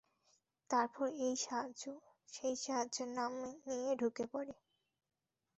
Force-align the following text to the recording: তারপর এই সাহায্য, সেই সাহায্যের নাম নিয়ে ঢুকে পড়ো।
তারপর 0.69 1.07
এই 1.25 1.35
সাহায্য, 1.37 1.83
সেই 2.33 2.55
সাহায্যের 2.55 3.09
নাম 3.09 3.31
নিয়ে 3.67 3.91
ঢুকে 3.95 4.25
পড়ো। 4.31 4.53